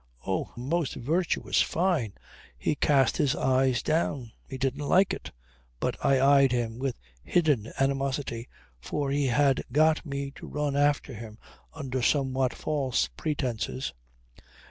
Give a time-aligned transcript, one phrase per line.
[0.25, 0.51] O!
[0.57, 2.13] Most virtuous Fyne!
[2.57, 4.31] He cast his eyes down.
[4.49, 5.31] He didn't like it.
[5.79, 11.13] But I eyed him with hidden animosity for he had got me to run after
[11.13, 11.37] him
[11.71, 13.93] under somewhat false pretences.